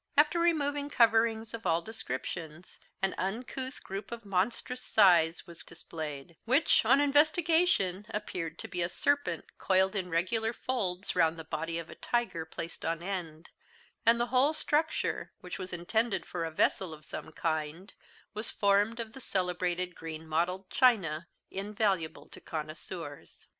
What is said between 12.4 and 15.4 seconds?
placed on end; and the whole structure,